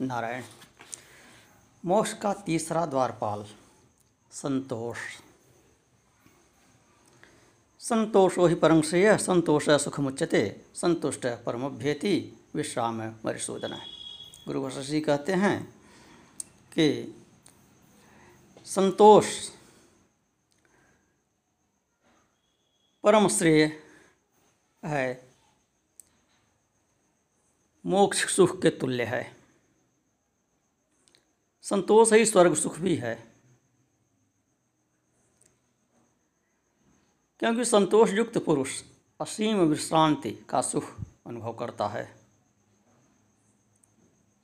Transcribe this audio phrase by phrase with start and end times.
[0.00, 0.42] नारायण।
[1.84, 3.46] मोक्ष का तीसरा द्वारपाल,
[4.32, 4.98] संतोष।
[7.80, 13.76] संतोषो ही परम श्रेय, संतोष सुखमुच्यते संतुष्ट परमभ्येति विश्राम मरिसूदन
[14.46, 15.74] गुरु वशिष्ठ जी कहते हैं
[16.72, 17.14] कि
[18.66, 19.26] संतोष
[23.04, 23.64] परम श्रेय
[24.84, 25.28] है,
[27.86, 29.35] मोक्ष सुख के तुल्य है।
[31.68, 33.32] संतोष ही, स्वर्ग सुख भी है।
[37.38, 38.82] क्योंकि संतोष युक्त पुरुष
[39.20, 42.16] असीम विश्रांति का सुख अनुभव करता है।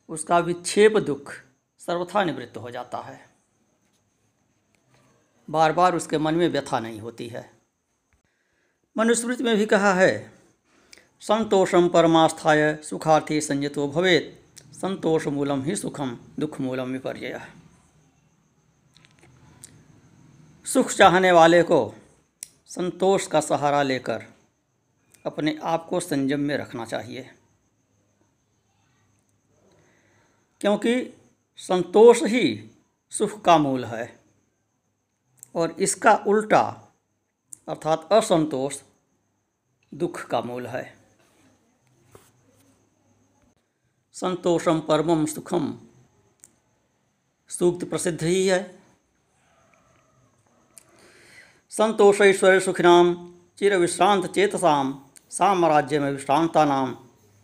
[0.08, 1.34] उसका विक्षेप दुख
[1.78, 3.30] सर्वथा निवृत्त हो जाता है।
[5.50, 7.52] बार बार उसके मन में व्यथा नहीं होती है।
[8.98, 10.32] मनुस्मृति में भी कहा है
[11.20, 14.41] संतोषम परमास्थाय सुखार्थी संयतो भवेत।
[14.72, 17.40] संतोष मूलम ही सुखम, दुख मूलम विपर्य
[20.64, 21.94] सुख चाहने वाले को
[22.66, 24.24] संतोष का सहारा लेकर
[25.26, 27.30] अपने आप को संयम में रखना चाहिए।
[30.60, 31.20] क्योंकि
[31.56, 32.70] संतोष ही
[33.10, 34.20] सुख का मूल है
[35.54, 36.88] और इसका उल्टा
[37.68, 38.80] अर्थात असंतोष
[39.94, 41.01] दुख का मूल है।
[44.14, 45.78] संतोषम परमम सुखम
[47.48, 48.82] सूक्त प्रसिद्ध ही है।
[51.70, 56.96] संतोष ऐश्वर्य सुखिनाम चिर विश्रांत चेतसाम साम्राज्य में विश्रांता नाम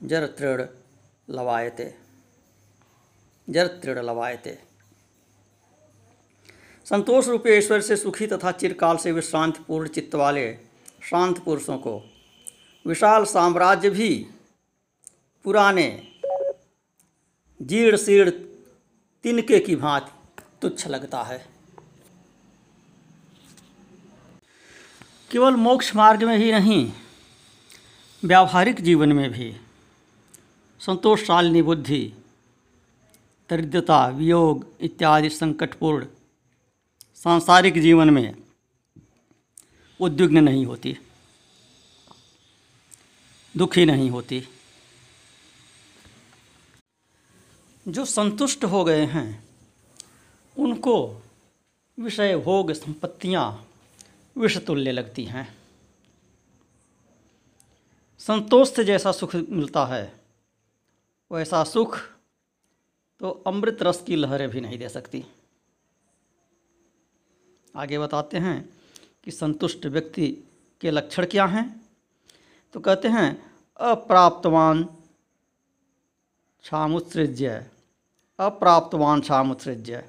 [0.02, 0.66] जर तृण
[1.30, 1.94] लवायते।
[3.50, 4.58] जर तृण लवायते।
[6.84, 10.58] संतोष रूपी ईश्वर से सुखी तथा चिरकाल से विश्रांति पूर्ण चित्त वाले
[11.02, 12.11] शांत पुरुषों को,
[12.86, 14.30] विशाल साम्राज्य भी
[15.44, 16.14] पुराने
[17.61, 18.31] जीर्ण शीर्ण
[19.25, 21.39] तिनके की भांति तुच्छ लगता है।
[25.30, 26.91] केवल मोक्ष मार्ग में ही नहीं,
[28.23, 29.55] व्यावहारिक जीवन में भी
[30.80, 32.01] संतोषशालिनी बुद्धि,
[33.51, 36.07] दरिद्रता, वियोग इत्यादि संकटपूर्ण
[37.17, 38.35] सांसारिक जीवन में
[40.01, 40.97] उद्विग्न नहीं होती,
[43.55, 44.42] दुखी नहीं होती।
[47.88, 49.44] जो संतुष्ट हो गए हैं,
[50.56, 51.22] उनको
[51.98, 53.68] विषय भोग संपत्तियाँ
[54.36, 55.58] विषतुल्य लगती हैं।
[58.18, 60.20] संतोष से जैसा सुख मिलता है,
[61.32, 61.98] वैसा सुख
[63.20, 65.24] तो अमृत रस की लहरें भी नहीं दे सकती।
[67.76, 68.68] आगे बताते हैं
[69.24, 70.44] कि संतुष्ट व्यक्ति
[70.80, 71.88] के लक्षण क्या हैं?
[72.72, 74.84] तो कहते हैं, अप्राप्तवान
[76.62, 77.70] क्षामुत्सृज्य
[78.38, 80.02] अप्राप्तवान क्षामुत्सृज्य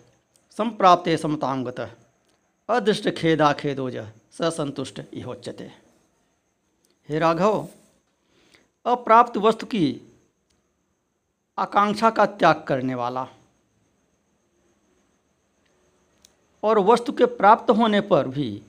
[0.58, 1.80] संप्राप्ते समतांगत
[2.70, 3.96] अदृष्ट खेदा खेदोज
[4.32, 5.72] ससंतुष्ट इहोच्यते।
[7.10, 7.66] हे राघव,
[8.86, 9.86] अप्राप्त वस्तु की
[11.58, 13.26] आकांक्षा का त्याग करने वाला
[16.64, 18.62] और वस्तु के प्राप्त होने पर भी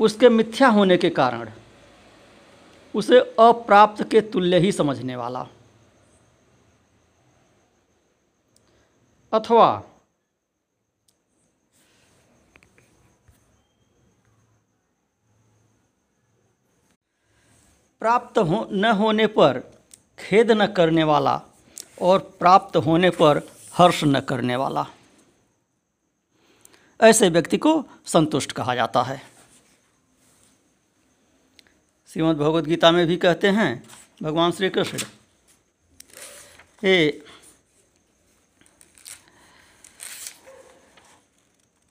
[0.00, 1.50] उसके मिथ्या होने के कारण
[2.94, 5.46] उसे अप्राप्त के तुल्य ही समझने वाला।
[9.32, 9.68] अथवा
[18.00, 19.58] प्राप्त हो न होने पर
[20.18, 21.40] खेद न करने वाला
[22.02, 23.40] और प्राप्त होने पर
[23.74, 24.86] हर्ष न करने वाला।
[27.00, 29.20] ऐसे व्यक्ति को संतुष्ट कहा जाता है।
[32.08, 33.88] श्रीमद् भगवद गीता में भी कहते हैं,
[34.22, 34.98] भगवान श्री कृष्ण
[36.82, 37.25] हे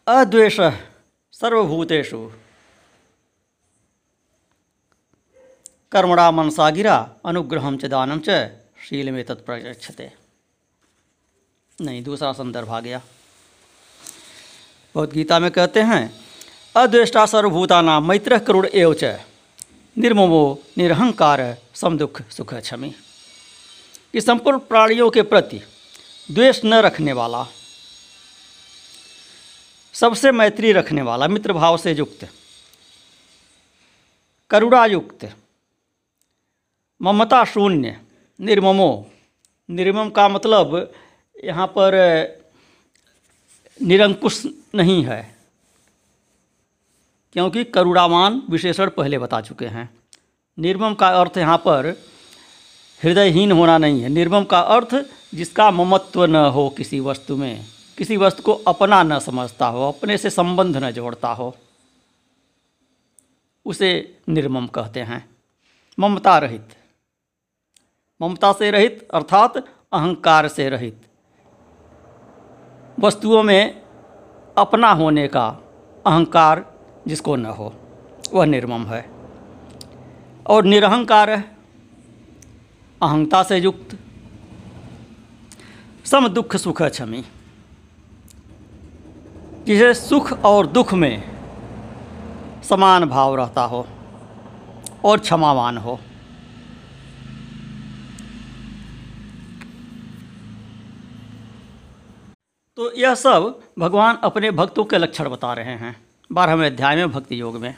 [0.07, 0.59] अद्वेष
[1.33, 2.17] सर्वभूतेषु।
[5.91, 8.29] कर्मणा मनसा गिरा अनुग्रहम च दानम च
[8.85, 10.11] शील में तत्प्रयक्षते
[11.79, 13.01] नहीं, दूसरा संदर्भ आ गया।
[14.95, 16.03] बहुत गीता में कहते हैं,
[16.75, 19.03] अद्वेष्टा सर्वभूता नाम मैत्र करुण एव च।
[19.97, 22.95] निर्ममो, निरहंकार, समदुख सुख क्षमी
[24.13, 25.61] कि संपूर्ण प्राणियों के प्रति
[26.31, 27.45] द्वेष न रखने वाला
[29.95, 32.27] सबसे मैत्री रखने वाला, मित्र भाव से युक्त
[34.51, 35.25] करुणायुक्त
[37.01, 37.95] ममता शून्य,
[38.39, 38.89] निर्ममो।
[39.69, 40.93] निर्मम का मतलब
[41.43, 41.93] यहाँ पर
[43.79, 44.41] निरंकुश
[44.75, 45.21] नहीं है,
[47.35, 49.89] क्योंकि करुणावान विशेषण पहले बता चुके हैं।
[50.57, 51.87] निर्मम का अर्थ यहाँ पर
[53.01, 54.95] हृदयहीन होना नहीं है। निर्मम का अर्थ
[55.35, 57.65] जिसका ममत्व न हो किसी वस्तु में।
[57.97, 61.57] किसी वस्तु को अपना न समझता हो, अपने से संबंध न जोड़ता हो,
[63.65, 65.29] उसे निर्मम कहते हैं।
[65.99, 66.69] ममता रहित।
[68.21, 69.57] ममता से रहित अर्थात
[69.93, 71.07] अहंकार से रहित।
[72.99, 73.81] वस्तुओं में
[74.57, 75.47] अपना होने का
[76.05, 77.75] अहंकार जिसको न हो,
[78.33, 79.11] वह निर्मम है।
[80.47, 81.57] और निरहंकार है।
[83.03, 83.99] अहंता से युक्त।
[86.05, 87.25] सम दुख सुख क्षमी
[89.65, 91.23] जिसे सुख और दुख में
[92.63, 93.87] समान भाव रहता हो
[95.05, 95.99] और क्षमावान हो।
[102.77, 105.95] तो यह सब भगवान अपने भक्तों के लक्षण बता रहे हैं,
[106.31, 107.75] बारहवें अध्याय में भक्ति योग में।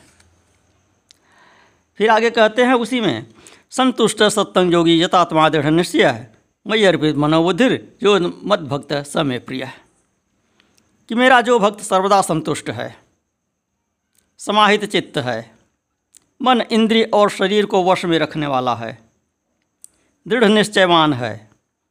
[2.00, 3.26] फिर आगे कहते हैं उसी में,
[3.72, 6.34] संतुष्ट सत्संग योगी यथात्मा दृढ़ निश्चय है
[6.66, 9.87] मई अर्पित मनोबुद्धिर जो मद भक्त समय प्रिय है।
[11.10, 12.98] कि मेरा जो भक्त सर्वदा संतुष्ट है,
[14.38, 15.56] समाहित चित्त है,
[16.42, 19.10] मन इंद्रिय और शरीर को वश में रखने वाला है,
[20.28, 21.50] दृढ़ निश्चयवान है,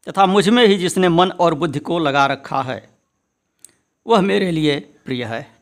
[0.09, 2.91] तथा मुझमें ही जिसने मन और बुद्धि को लगा रखा है,
[4.07, 5.57] वह मेरे लिए प्रिय है।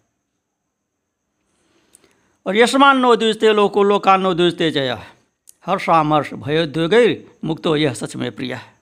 [2.47, 4.99] और यशमान नो द्विजते लोको लोकान नो द्विजते जय,
[5.67, 8.75] हर्षामर्ष भयोद्वेगैर मुक्तो यह सच में प्रिय है।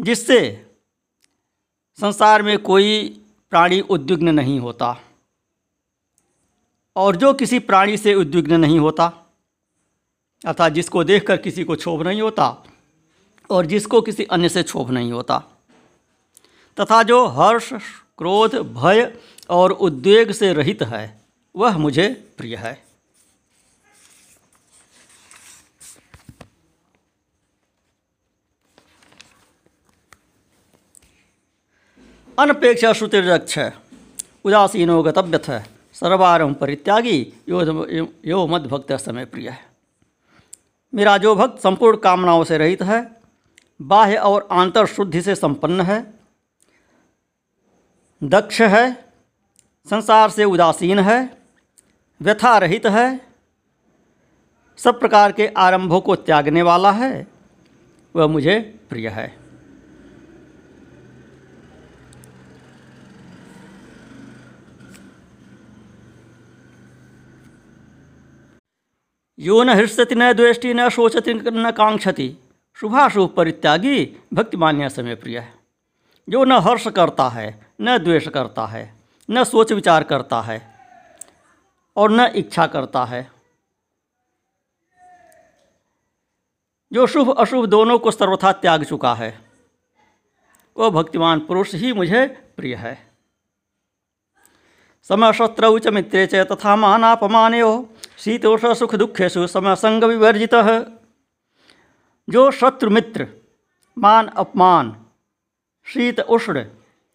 [0.00, 0.69] जिससे
[2.00, 3.08] संसार में कोई
[3.50, 5.00] प्राणी उद्विग्न नहीं होता।
[6.96, 9.12] और जो किसी प्राणी से उद्विग्न नहीं होता,
[10.46, 12.64] अर्थात जिसको देखकर किसी को क्षोभ नहीं होता,
[13.50, 15.38] और जिसको किसी अन्य से क्षोभ नहीं होता,
[16.80, 17.72] तथा जो हर्ष,
[18.18, 19.16] क्रोध, भय
[19.50, 21.20] और उद्वेग से रहित है,
[21.56, 22.89] वह मुझे प्रिय है।
[32.40, 33.58] अनपेक्षा श्रुतिर्यक्ष
[34.44, 37.60] उदासीनो गतव्यथ। सर्वारम परित्यागी। यो
[38.26, 39.64] यो मद भक्त समय प्रिय। है
[40.94, 43.16] मेरा जो भक्त संपूर्ण कामनाओं से रहित है।
[43.82, 46.14] बाह्य और आंतर शुद्धि से संपन्न है।
[48.22, 49.12] दक्ष है।
[49.90, 51.38] संसार से उदासीन है।
[52.22, 53.20] व्यथा रहित है।
[54.76, 57.26] सब प्रकार के आरंभों को त्यागने वाला है।
[58.16, 59.49] वह मुझे प्रिय है।
[69.40, 72.36] यो न हृष्यति न द्वेष्टि न शोचति न कांक्षति
[72.74, 75.54] शुभाशुभ परित्यागी, भक्तिमान्य समय प्रिय है।
[76.28, 78.94] जो न हर्ष करता है, न द्वेष करता है,
[79.30, 80.74] न सोच विचार करता है,
[81.96, 83.30] और न इच्छा करता है।
[86.92, 89.40] जो शुभ अशुभ दोनों को सर्वथा त्याग चुका है
[90.76, 92.26] वह भक्तिमान पुरुष ही मुझे
[92.56, 93.10] प्रिय है।
[95.02, 97.54] समय शत्रु च मित्रे च तथा मानापमान
[98.20, 100.54] शीतोष सुख दुखेशु समय संग विवर्जित
[102.28, 103.26] जो शत्रु मित्र
[103.96, 104.94] मान अपमान,
[105.86, 106.62] शीत उष्ण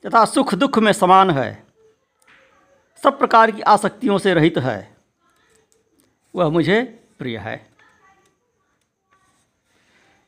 [0.04, 1.64] तथा सुख दुख में समान है,
[3.04, 4.96] सब प्रकार की आसक्तियों से रहित है,
[6.34, 6.82] वह मुझे
[7.20, 7.56] प्रिय है।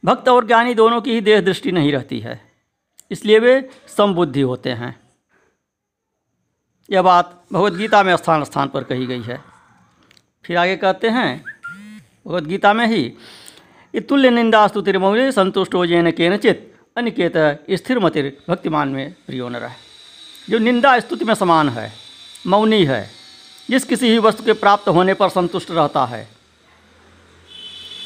[0.04, 2.40] भक्त और ज्ञानी दोनों की ही देह दृष्टि नहीं रहती है,
[3.12, 4.96] इसलिए वे समबुद्धि होते हैं।
[6.90, 9.44] यह बात भगवद्गीता में स्थान स्थान पर कही गई है।
[10.48, 11.44] फिर आगे कहते हैं,
[12.28, 13.02] भगवद्गीता में ही
[13.94, 17.34] ये तुल्य निंदा स्तुतिर्मौल्य संतुष्टो जैन केनचित, अनिकेत
[17.72, 19.76] स्थिर मतिर भक्तिमान में प्रियो न रहे।
[20.50, 21.92] जो निंदा स्तुति में समान है,
[22.48, 23.10] मौनी है,
[23.70, 26.28] जिस किसी ही वस्तु के प्राप्त होने पर संतुष्ट रहता है।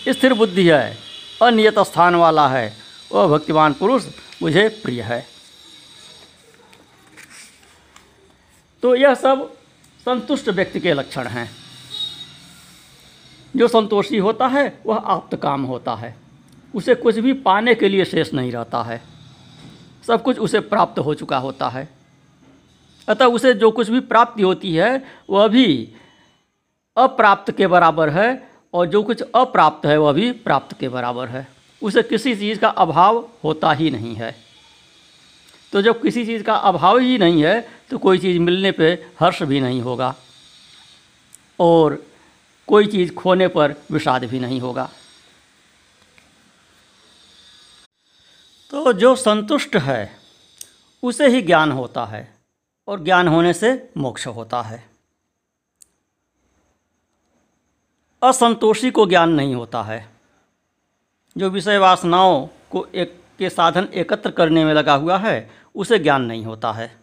[0.10, 0.98] स्थिर बुद्धि है,
[1.41, 2.74] अनियत स्थान वाला है
[3.12, 4.05] वह भक्तिमान पुरुष
[4.41, 5.25] मुझे प्रिय है।
[8.83, 9.51] तो यह सब
[10.05, 11.50] संतुष्ट व्यक्ति के लक्षण हैं।
[13.55, 16.15] जो संतोषी होता है, वह आप्त काम होता है।
[16.75, 19.01] उसे कुछ भी पाने के लिए शेष नहीं रहता है।
[20.08, 21.89] सब कुछ उसे प्राप्त हो चुका होता है।
[23.10, 25.93] अतः उसे जो कुछ भी प्राप्ति होती है, वह भी
[26.98, 31.48] अप्राप्त के बराबर है और जो कुछ अप्राप्त है, वह भी प्राप्त के बराबर है।
[31.84, 34.36] उसे किसी चीज़ का अभाव होता ही नहीं है।
[35.74, 39.43] तो जब किसी चीज़ का अभाव ही नहीं है तो कोई चीज़ मिलने पे हर्ष
[39.43, 40.15] भी नहीं होगा।
[41.60, 42.03] और
[42.71, 44.89] कोई चीज़ खोने पर विषाद भी नहीं होगा।
[48.69, 50.19] तो जो संतुष्ट है,
[51.03, 52.35] उसे ही ज्ञान होता है
[52.87, 54.89] और ज्ञान होने से मोक्ष होता है।
[58.23, 60.09] असंतोषी को ज्ञान नहीं होता है।
[61.37, 66.21] जो विषय वासनाओं को एक, के साधन एकत्र करने में लगा हुआ है, उसे ज्ञान
[66.21, 67.01] नहीं होता है।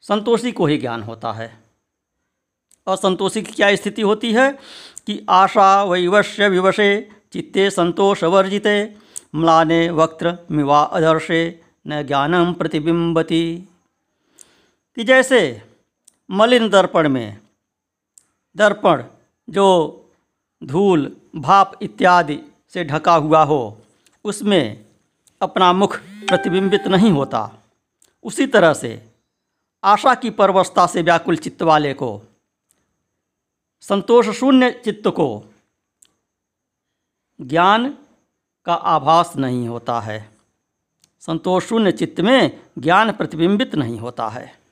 [0.00, 1.67] संतोषी को ही ज्ञान होता है।
[2.88, 4.52] और संतोषी की क्या स्थिति होती है?
[5.06, 8.96] कि आशा वैवश्य विवशे, चित्ते संतोष वर्जिते
[9.34, 13.68] म्लाने वक्त्र मिवा अदर्शे न ज्ञानम प्रतिबिंबती।
[14.96, 15.62] कि जैसे
[16.30, 17.38] मलिन दर्पण में,
[18.56, 19.04] दर्पण
[19.50, 20.04] जो
[20.64, 23.78] धूल, भाप इत्यादि से ढका हुआ हो,
[24.24, 24.84] उसमें
[25.42, 27.50] अपना मुख प्रतिबिंबित नहीं होता।
[28.24, 29.06] उसी तरह से
[29.84, 32.22] आशा की परवस्था से व्याकुल चित्त वाले को
[33.80, 35.44] संतोष शून्य चित्त को।
[37.40, 37.98] ज्ञान
[38.64, 40.30] का आभास नहीं होता है।
[41.20, 44.67] संतोष शून्य चित्त में ज्ञान प्रतिबिंबित नहीं होता है।